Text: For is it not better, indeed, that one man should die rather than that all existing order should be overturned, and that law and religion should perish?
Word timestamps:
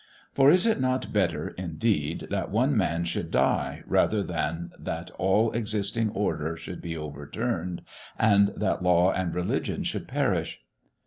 For 0.33 0.49
is 0.49 0.65
it 0.65 0.81
not 0.81 1.13
better, 1.13 1.49
indeed, 1.59 2.25
that 2.31 2.49
one 2.49 2.75
man 2.75 3.03
should 3.03 3.29
die 3.29 3.83
rather 3.85 4.23
than 4.23 4.71
that 4.79 5.11
all 5.19 5.51
existing 5.51 6.09
order 6.09 6.57
should 6.57 6.81
be 6.81 6.97
overturned, 6.97 7.83
and 8.17 8.47
that 8.57 8.81
law 8.81 9.11
and 9.11 9.35
religion 9.35 9.83
should 9.83 10.07
perish? 10.07 10.61